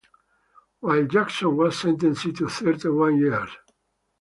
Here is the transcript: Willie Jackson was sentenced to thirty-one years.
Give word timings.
Willie 0.81 1.07
Jackson 1.07 1.55
was 1.55 1.77
sentenced 1.77 2.23
to 2.37 2.49
thirty-one 2.49 3.19
years. 3.19 3.51